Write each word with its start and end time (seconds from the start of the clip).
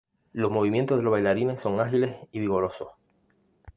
Los 0.33 0.49
movimientos 0.49 0.97
de 0.97 1.03
los 1.03 1.11
bailarines 1.11 1.61
son 1.61 1.79
ágiles 1.79 2.17
y 2.31 2.39
vigorosos. 2.39 2.87